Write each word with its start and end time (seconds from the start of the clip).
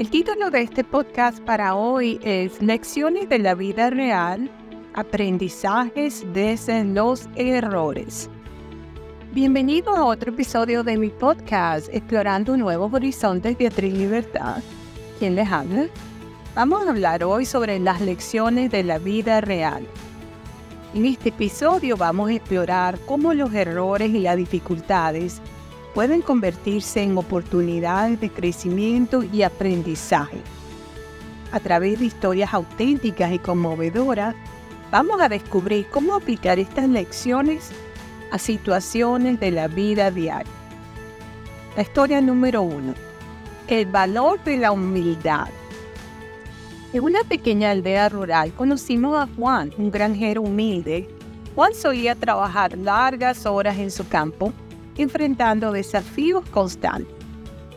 El 0.00 0.08
título 0.08 0.50
de 0.50 0.62
este 0.62 0.82
podcast 0.82 1.40
para 1.40 1.74
hoy 1.74 2.18
es 2.22 2.62
Lecciones 2.62 3.28
de 3.28 3.38
la 3.38 3.54
vida 3.54 3.90
real, 3.90 4.50
aprendizajes 4.94 6.24
desde 6.32 6.84
los 6.84 7.28
errores. 7.34 8.30
Bienvenido 9.34 9.94
a 9.94 10.06
otro 10.06 10.32
episodio 10.32 10.82
de 10.84 10.96
mi 10.96 11.10
podcast 11.10 11.90
Explorando 11.92 12.56
Nuevos 12.56 12.94
Horizontes 12.94 13.58
Beatriz 13.58 13.92
Libertad. 13.92 14.62
¿Quién 15.18 15.34
les 15.34 15.52
habla? 15.52 15.86
Vamos 16.54 16.86
a 16.86 16.88
hablar 16.88 17.22
hoy 17.22 17.44
sobre 17.44 17.78
las 17.78 18.00
lecciones 18.00 18.70
de 18.70 18.82
la 18.82 18.96
vida 18.96 19.42
real. 19.42 19.86
En 20.94 21.04
este 21.04 21.28
episodio 21.28 21.98
vamos 21.98 22.30
a 22.30 22.32
explorar 22.32 22.98
cómo 23.00 23.34
los 23.34 23.52
errores 23.52 24.08
y 24.08 24.20
las 24.20 24.38
dificultades 24.38 25.42
pueden 25.94 26.22
convertirse 26.22 27.02
en 27.02 27.16
oportunidades 27.18 28.20
de 28.20 28.30
crecimiento 28.30 29.22
y 29.22 29.42
aprendizaje. 29.42 30.38
A 31.52 31.58
través 31.58 31.98
de 31.98 32.06
historias 32.06 32.54
auténticas 32.54 33.32
y 33.32 33.38
conmovedoras, 33.38 34.34
vamos 34.90 35.20
a 35.20 35.28
descubrir 35.28 35.86
cómo 35.90 36.14
aplicar 36.14 36.58
estas 36.58 36.88
lecciones 36.88 37.70
a 38.30 38.38
situaciones 38.38 39.40
de 39.40 39.50
la 39.50 39.66
vida 39.66 40.10
diaria. 40.10 40.52
La 41.76 41.82
historia 41.82 42.20
número 42.20 42.62
uno. 42.62 42.94
El 43.66 43.86
valor 43.86 44.42
de 44.44 44.56
la 44.58 44.72
humildad. 44.72 45.48
En 46.92 47.04
una 47.04 47.22
pequeña 47.22 47.70
aldea 47.70 48.08
rural 48.08 48.52
conocimos 48.52 49.16
a 49.16 49.28
Juan, 49.36 49.72
un 49.78 49.90
granjero 49.90 50.42
humilde. 50.42 51.08
Juan 51.54 51.74
solía 51.74 52.14
trabajar 52.14 52.76
largas 52.76 53.46
horas 53.46 53.78
en 53.78 53.90
su 53.90 54.06
campo 54.08 54.52
enfrentando 54.96 55.72
desafíos 55.72 56.44
constantes. 56.50 57.14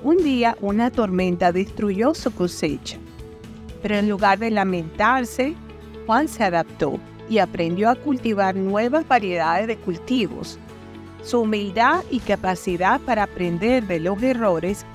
Un 0.04 0.17
día 0.17 0.58
una 0.62 0.91
tormenta 0.91 1.52
destruyó 1.52 2.13
su 2.13 2.31
cosecha, 2.31 2.98
pero 3.81 3.95
en 3.95 4.09
lugar 4.09 4.40
de 4.40 4.52
lamentarse, 4.52 5.55
Juan 6.05 6.27
se 6.27 6.43
adaptó 6.43 6.99
y 7.29 7.37
aprendió 7.37 7.90
a 7.90 7.96
cultivar 7.96 8.55
nuevas 8.55 9.07
variedades 9.07 9.68
de 9.68 9.77
cultivos. 9.77 10.60
Su 11.24 11.41
humildad 11.41 12.04
y 12.12 12.20
capacidad 12.20 12.99
para 12.99 13.24
aprender 13.24 13.87
de 13.87 13.99
los 14.02 14.21
errores 14.21 14.85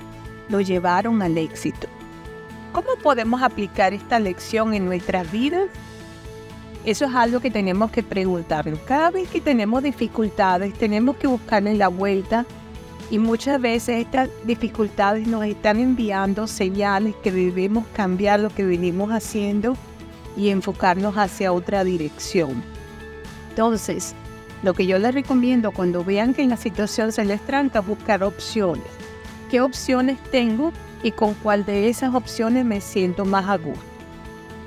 lo 0.47 0.61
llevaron 0.61 1.21
al 1.21 1.37
éxito. 1.37 1.87
¿Cómo 2.71 2.89
podemos 3.01 3.41
aplicar 3.41 3.93
esta 3.93 4.19
lección 4.19 4.75
en 4.75 4.85
nuestras 4.85 5.31
vidas? 5.31 5.69
Eso 6.85 7.05
es 7.05 7.13
algo 7.13 7.39
que 7.39 7.51
tenemos 7.51 7.91
que 7.91 8.03
preguntarnos. 8.03 8.79
Cada 8.79 9.11
vez 9.11 9.29
que 9.29 9.41
tenemos 9.41 9.83
dificultades, 9.83 10.73
tenemos 10.73 11.17
que 11.17 11.27
buscarle 11.27 11.75
la 11.75 11.89
vuelta 11.89 12.45
y 13.11 13.19
muchas 13.19 13.59
veces 13.59 14.01
estas 14.01 14.29
dificultades 14.45 15.27
nos 15.27 15.43
están 15.43 15.79
enviando 15.79 16.47
señales 16.47 17.15
que 17.23 17.31
debemos 17.31 17.85
cambiar 17.93 18.39
lo 18.39 18.49
que 18.49 18.63
venimos 18.63 19.11
haciendo 19.11 19.75
y 20.37 20.49
enfocarnos 20.49 21.17
hacia 21.17 21.51
otra 21.51 21.83
dirección. 21.83 22.63
Entonces, 23.49 24.15
lo 24.63 24.73
que 24.73 24.85
yo 24.85 24.99
les 24.99 25.13
recomiendo 25.13 25.71
cuando 25.71 26.03
vean 26.03 26.33
que 26.33 26.43
en 26.43 26.49
la 26.49 26.57
situación 26.57 27.11
se 27.11 27.25
les 27.25 27.41
tranca, 27.41 27.81
buscar 27.81 28.23
opciones. 28.23 28.85
¿Qué 29.49 29.59
opciones 29.59 30.17
tengo 30.31 30.71
y 31.01 31.11
con 31.11 31.33
cuál 31.33 31.65
de 31.65 31.89
esas 31.89 32.13
opciones 32.13 32.63
me 32.63 32.79
siento 32.79 33.25
más 33.25 33.49
a 33.49 33.57
gusto? 33.57 33.88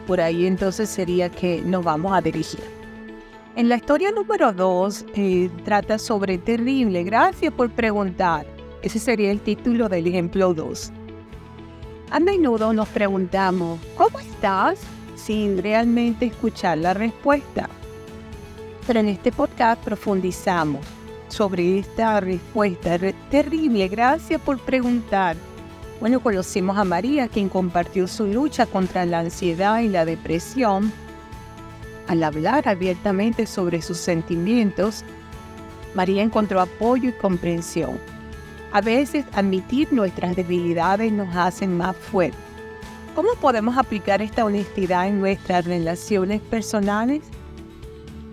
Por 0.07 0.21
ahí 0.21 0.47
entonces 0.47 0.89
sería 0.89 1.29
que 1.29 1.63
nos 1.63 1.85
vamos 1.85 2.13
a 2.13 2.21
dirigir. 2.21 2.65
En 3.55 3.69
la 3.69 3.77
historia 3.77 4.11
número 4.11 4.53
2 4.53 5.07
eh, 5.15 5.51
trata 5.65 5.99
sobre 5.99 6.39
terrible. 6.39 7.05
Gracias 7.05 7.53
por 7.53 7.71
preguntar. 7.71 8.47
Ese 8.83 8.99
sería 8.99 9.31
el 9.31 9.41
título 9.41 9.89
del 9.89 10.07
ejemplo 10.07 10.55
2. 10.55 10.93
A 12.11 12.21
menudo 12.21 12.73
nos 12.73 12.89
preguntamos, 12.89 13.79
¿cómo 13.97 14.19
estás? 14.19 14.79
sin 15.23 15.63
realmente 15.63 16.27
escuchar 16.27 16.79
la 16.79 16.95
respuesta. 16.95 17.69
Pero 18.87 19.01
en 19.01 19.09
este 19.09 19.31
podcast 19.31 19.83
profundizamos 19.83 20.85
sobre 21.29 21.79
esta 21.79 22.21
respuesta 22.21 22.99
terrible. 23.31 23.89
Gracias 23.89 24.41
por 24.41 24.59
preguntar. 24.59 25.37
Bueno, 26.03 26.19
conocimos 26.19 26.77
a 26.79 26.83
María, 26.83 27.29
quien 27.29 27.49
compartió 27.49 28.09
su 28.09 28.27
lucha 28.27 28.67
contra 28.67 29.07
la 29.07 29.21
ansiedad 29.21 29.79
y 29.83 29.89
la 29.89 30.05
depresión. 30.05 30.93
Al 32.09 32.25
hablar 32.25 32.67
abiertamente 32.67 33.47
sobre 33.47 33.81
sus 33.83 33.99
sentimientos, 33.99 35.05
María 35.95 36.25
encontró 36.25 36.61
apoyo 36.61 37.11
y 37.11 37.13
comprensión. 37.13 38.01
A 38.73 38.81
veces 38.81 39.25
admitir 39.33 39.93
nuestras 39.93 40.35
debilidades 40.35 41.13
nos 41.13 41.37
hacen 41.37 41.77
más 41.77 41.95
fuertes. 41.95 42.41
¿Cómo 43.15 43.37
podemos 43.41 43.79
aplicar 43.79 44.23
esta 44.23 44.45
honestidad 44.45 45.07
en 45.07 45.21
nuestras 45.21 45.65
relaciones 45.67 46.41
personales? 46.41 47.23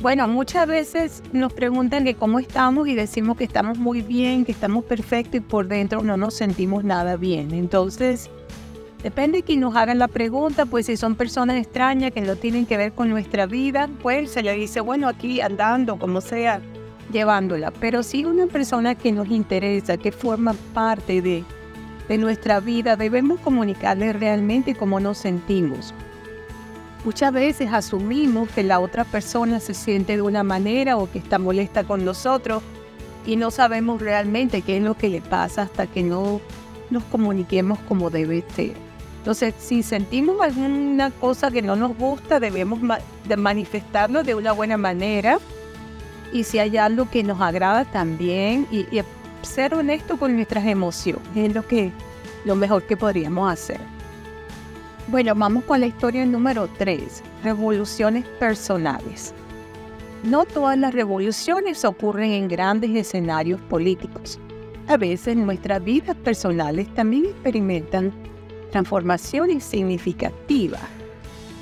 Bueno, 0.02 0.30
muchas 0.30 0.66
veces 0.66 1.22
nos 1.34 1.52
preguntan 1.52 2.06
que 2.06 2.16
cómo 2.16 2.40
estamos 2.40 2.88
y 2.88 2.96
decimos 2.96 3.36
que 3.36 3.44
estamos 3.44 3.78
muy 3.78 4.02
bien, 4.02 4.46
que 4.46 4.54
estamos 4.54 4.86
perfectos 4.86 5.36
y 5.36 5.40
por 5.42 5.68
dentro 5.68 6.02
no 6.02 6.16
nos 6.16 6.36
sentimos 6.36 6.86
nada 6.86 7.18
bien. 7.18 7.54
Entonces, 7.54 8.30
depende 9.04 9.40
de 9.40 9.44
quién 9.44 9.60
nos 9.60 9.76
hagan 9.76 10.00
la 10.00 10.08
pregunta, 10.08 10.66
pues 10.66 10.86
si 10.86 10.96
son 10.96 11.16
personas 11.16 11.58
extrañas 11.58 12.14
que 12.14 12.22
no 12.22 12.38
tienen 12.38 12.66
que 12.66 12.78
ver 12.78 12.94
con 12.94 13.10
nuestra 13.10 13.46
vida, 13.46 13.90
pues 14.02 14.32
se 14.32 14.42
le 14.42 14.54
dice, 14.54 14.80
bueno, 14.80 15.10
aquí 15.10 15.42
andando, 15.42 16.00
como 16.00 16.22
sea, 16.22 16.62
llevándola. 17.12 17.72
Pero 17.72 18.02
si 18.02 18.24
una 18.24 18.48
persona 18.48 18.96
que 18.96 19.12
nos 19.12 19.28
interesa, 19.28 19.98
que 19.98 20.14
forma 20.14 20.54
parte 20.74 21.22
de, 21.22 21.44
de 22.08 22.18
nuestra 22.18 22.62
vida, 22.62 22.96
debemos 22.96 23.42
comunicarle 23.42 24.14
realmente 24.14 24.76
cómo 24.76 25.02
nos 25.02 25.18
sentimos. 25.18 25.94
Muchas 27.06 27.32
veces 27.32 27.70
asumimos 27.72 28.50
que 28.50 28.64
la 28.64 28.80
otra 28.80 29.06
persona 29.06 29.60
se 29.62 29.74
siente 29.74 30.18
de 30.18 30.22
una 30.22 30.44
manera 30.44 30.98
o 30.98 31.10
que 31.10 31.20
está 31.20 31.40
molesta 31.40 31.86
con 31.86 32.04
nosotros 32.04 32.62
y 33.26 33.38
no 33.38 33.52
sabemos 33.52 34.02
realmente 34.02 34.62
qué 34.62 34.78
es 34.78 34.84
lo 34.84 34.96
que 34.96 35.08
le 35.08 35.22
pasa 35.22 35.62
hasta 35.64 35.88
que 35.88 36.04
no 36.04 36.42
nos 36.90 37.04
comuniquemos 37.06 37.80
como 37.88 38.10
debe 38.10 38.44
ser. 38.54 38.74
Entonces, 39.20 39.54
si 39.60 39.84
sentimos 39.84 40.42
alguna 40.42 41.12
cosa 41.12 41.52
que 41.52 41.62
no 41.62 41.76
nos 41.76 41.96
gusta, 41.98 42.40
debemos 42.40 42.80
manifestarlo 43.38 44.24
de 44.24 44.36
una 44.36 44.52
buena 44.54 44.78
manera. 44.78 45.40
Y 46.34 46.44
si 46.44 46.60
hay 46.60 46.78
algo 46.78 47.10
que 47.10 47.24
nos 47.24 47.40
agrada 47.42 47.86
también, 47.86 48.68
y, 48.72 48.86
ser 49.42 49.74
honesto 49.74 50.18
con 50.18 50.36
nuestras 50.36 50.66
emociones, 50.66 51.24
es 51.36 51.92
lo 52.46 52.56
mejor 52.56 52.84
que 52.84 52.98
podríamos 52.98 53.52
hacer. 53.52 53.99
Bueno, 55.12 55.34
vamos 55.34 55.64
con 55.64 55.80
la 55.80 55.88
historia 55.88 56.24
número 56.24 56.70
3, 56.78 57.24
revoluciones 57.44 58.26
personales. 58.40 59.34
No 60.24 60.46
todas 60.46 60.78
las 60.78 60.94
revoluciones 60.94 61.84
ocurren 61.84 62.30
en 62.30 62.48
grandes 62.48 62.92
escenarios 62.92 63.60
políticos. 63.60 64.38
A 64.88 64.98
veces 64.98 65.36
nuestras 65.36 65.84
vidas 65.84 66.16
personales 66.18 66.94
también 66.94 67.26
experimentan 67.26 68.14
transformaciones 68.70 69.64
significativas. 69.64 70.84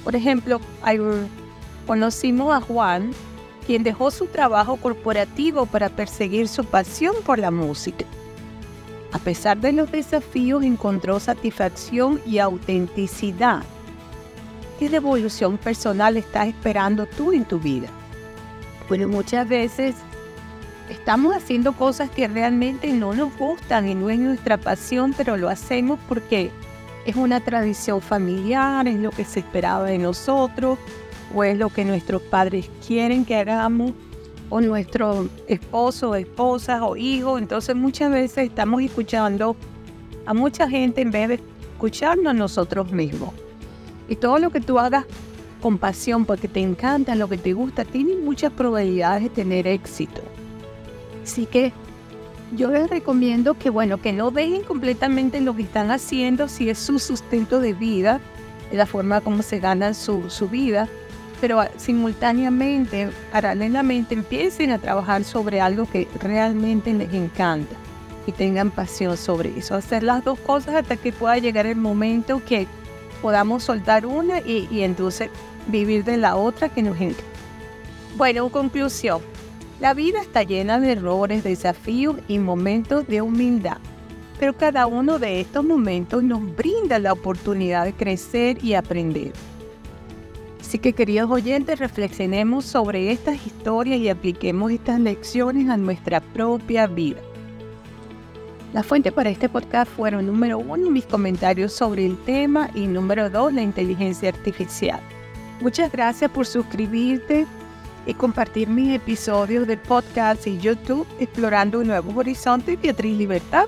Por 0.04 0.14
ejemplo, 0.18 0.60
conocimos 1.86 2.54
a 2.54 2.60
Juan, 2.60 3.12
quien 3.66 3.82
dejó 3.82 4.12
su 4.12 4.26
trabajo 4.26 4.76
corporativo 4.76 5.66
para 5.68 5.88
perseguir 5.88 6.50
su 6.50 6.66
pasión 6.66 7.16
por 7.26 7.40
la 7.40 7.52
música. 7.52 8.04
A 9.12 9.20
pesar 9.20 9.58
de 9.58 9.72
los 9.72 9.92
desafíos, 9.92 10.64
encontró 10.64 11.20
satisfacción 11.20 12.22
y 12.26 12.40
autenticidad. 12.40 13.64
¿Qué 14.80 14.90
revolución 14.90 15.58
personal 15.58 16.18
estás 16.18 16.48
esperando 16.48 17.06
tú 17.06 17.32
en 17.32 17.46
tu 17.46 17.60
vida? 17.60 17.88
Bueno, 18.88 19.08
muchas 19.08 19.48
veces 19.48 19.96
estamos 20.90 21.36
haciendo 21.36 21.74
cosas 21.74 22.10
que 22.10 22.28
realmente 22.28 22.92
no 22.92 23.14
nos 23.14 23.36
gustan 23.38 23.88
y 23.88 23.96
no 23.96 24.10
es 24.10 24.20
nuestra 24.20 24.58
pasión, 24.58 25.14
pero 25.16 25.38
lo 25.38 25.50
hacemos 25.50 26.00
porque 26.08 26.52
es 27.06 27.16
una 27.16 27.40
tradición 27.40 28.02
familiar, 28.02 28.88
es 28.88 29.00
lo 29.00 29.12
que 29.12 29.26
se 29.26 29.40
esperaba 29.40 29.86
de 29.86 29.98
nosotros 29.98 30.78
o 31.34 31.44
es 31.44 31.58
lo 31.58 31.70
que 31.70 31.86
nuestros 31.86 32.22
padres 32.22 32.70
quieren 32.86 33.26
que 33.26 33.36
hagamos 33.36 33.94
o 34.50 34.62
nuestro 34.62 35.28
esposo, 35.48 36.16
esposa 36.16 36.86
o 36.86 36.96
hijo. 36.96 37.38
Entonces 37.38 37.76
muchas 37.76 38.12
veces 38.12 38.50
estamos 38.50 38.82
escuchando 38.82 39.56
a 40.26 40.34
mucha 40.34 40.70
gente 40.70 41.02
en 41.02 41.12
vez 41.12 41.30
de 41.30 41.40
escucharnos 41.74 42.28
a 42.28 42.34
nosotros 42.34 42.92
mismos. 42.92 43.34
Y 44.10 44.16
todo 44.16 44.40
lo 44.40 44.50
que 44.50 44.62
tú 44.62 44.80
hagas 44.80 45.06
con 45.62 45.78
pasión 45.78 46.26
porque 46.26 46.48
te 46.48 46.62
encanta, 46.62 47.16
lo 47.16 47.28
que 47.28 47.38
te 47.38 47.54
gusta, 47.54 47.84
tiene 47.84 48.16
muchas 48.16 48.52
probabilidades 48.52 49.24
de 49.24 49.30
tener 49.30 49.68
éxito. 49.68 50.22
Así 51.24 51.46
que 51.46 51.74
yo 52.56 52.72
les 52.72 52.90
recomiendo 52.90 53.56
que, 53.56 53.70
bueno, 53.70 54.02
que 54.02 54.14
no 54.14 54.32
dejen 54.32 54.64
completamente 54.64 55.42
lo 55.42 55.56
que 55.56 55.64
están 55.64 55.92
haciendo 55.92 56.48
si 56.48 56.70
es 56.70 56.78
su 56.78 57.00
sustento 57.00 57.60
de 57.60 57.74
vida, 57.74 58.22
la 58.72 58.86
forma 58.86 59.22
como 59.22 59.44
se 59.44 59.60
ganan 59.60 59.96
su, 59.96 60.30
su 60.30 60.48
vida, 60.48 60.88
pero 61.40 61.62
simultáneamente, 61.78 63.10
paralelamente, 63.32 64.16
empiecen 64.16 64.72
a 64.72 64.80
trabajar 64.80 65.24
sobre 65.24 65.62
algo 65.62 65.86
que 65.86 66.08
realmente 66.20 66.94
les 66.94 67.14
encanta. 67.14 67.76
y 68.26 68.34
tengan 68.34 68.72
pasión 68.72 69.16
sobre 69.16 69.58
eso. 69.58 69.74
Hacer 69.74 70.04
las 70.04 70.22
dos 70.22 70.38
cosas 70.40 70.76
hasta 70.76 70.98
que 70.98 71.14
pueda 71.14 71.38
llegar 71.38 71.66
el 71.66 71.78
momento 71.78 72.42
que 72.46 72.68
podamos 73.22 73.64
soltar 73.64 74.06
una 74.06 74.42
y, 74.42 74.82
entonces 74.82 75.30
vivir 75.68 76.04
de 76.04 76.18
la 76.18 76.36
otra 76.36 76.68
que 76.68 76.84
nos 76.84 77.00
encanta. 77.00 77.24
Bueno, 78.18 78.44
en 78.44 78.50
conclusión, 78.50 79.22
la 79.80 79.94
vida 79.94 80.22
está 80.22 80.44
llena 80.44 80.80
de 80.80 80.92
errores, 80.92 81.44
desafíos 81.44 82.18
y 82.28 82.40
momentos 82.40 83.08
de 83.08 83.22
humildad, 83.22 83.78
pero 84.40 84.58
cada 84.58 84.88
uno 84.88 85.20
de 85.20 85.40
estos 85.40 85.64
momentos 85.64 86.24
nos 86.24 86.42
brinda 86.56 87.00
la 87.00 87.14
oportunidad 87.14 87.86
de 87.86 87.94
crecer 87.94 88.64
y 88.64 88.74
aprender. 88.74 89.32
Así 90.68 90.80
que 90.80 90.92
queridos 90.92 91.32
oyentes, 91.32 91.80
reflexionemos 91.80 92.66
sobre 92.66 93.10
estas 93.10 93.48
historias 93.48 94.00
y 94.00 94.10
apliquemos 94.10 94.70
estas 94.70 95.00
lecciones 95.00 95.70
a 95.70 95.78
nuestra 95.78 96.20
propia 96.20 96.88
vida. 96.88 97.22
La 98.74 98.84
fuente 98.84 99.14
para 99.14 99.30
este 99.30 99.48
podcast 99.48 99.90
fueron 99.90 100.28
número 100.28 100.58
uno 100.58 100.90
mis 100.90 101.06
comentarios 101.06 101.72
sobre 101.72 102.06
el 102.06 102.18
tema 102.26 102.70
y 102.76 102.86
número 102.86 103.30
dos 103.30 103.54
la 103.54 103.62
inteligencia 103.62 104.28
artificial. 104.28 105.00
Muchas 105.62 105.90
gracias 105.90 106.30
por 106.32 106.46
suscribirte 106.46 107.48
y 108.06 108.14
compartir 108.14 108.68
mis 108.68 108.94
episodios 108.94 109.68
de 109.68 109.78
podcast 109.78 110.48
y 110.48 110.58
YouTube 110.58 111.08
Explorando 111.18 111.80
un 111.80 111.88
Nuevo 111.88 112.20
Horizonte 112.20 112.76
Beatriz 112.76 113.18
Libertad. 113.18 113.68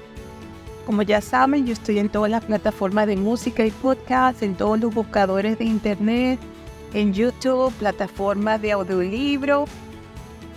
Como 0.85 1.03
ya 1.03 1.21
saben, 1.21 1.65
yo 1.65 1.71
estoy 1.71 1.99
en 1.99 2.09
todas 2.09 2.29
las 2.29 2.43
plataformas 2.43 3.07
de 3.07 3.15
música 3.15 3.65
y 3.65 3.71
podcast, 3.71 4.43
en 4.43 4.55
todos 4.55 4.77
los 4.77 4.93
buscadores 4.93 5.57
de 5.57 5.63
internet, 5.63 6.39
en 6.93 7.13
YouTube, 7.13 7.73
plataformas 7.73 8.61
de 8.61 8.71
audiolibro 8.71 9.65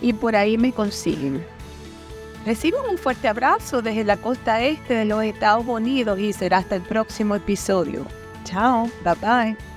y 0.00 0.12
por 0.12 0.36
ahí 0.36 0.58
me 0.58 0.72
consiguen. 0.72 1.44
Reciban 2.44 2.82
un 2.90 2.98
fuerte 2.98 3.28
abrazo 3.28 3.82
desde 3.82 4.04
la 4.04 4.16
costa 4.16 4.60
este 4.62 4.94
de 4.94 5.04
los 5.04 5.22
Estados 5.22 5.66
Unidos 5.66 6.18
y 6.18 6.32
será 6.32 6.58
hasta 6.58 6.76
el 6.76 6.82
próximo 6.82 7.36
episodio. 7.36 8.04
Chao, 8.44 8.90
bye 9.04 9.14
bye. 9.20 9.71